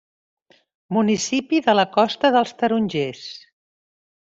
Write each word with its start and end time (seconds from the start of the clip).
Municipi 0.97 1.61
de 1.69 1.77
la 1.81 1.87
Costa 2.01 2.35
dels 2.39 2.57
Tarongers. 2.65 3.25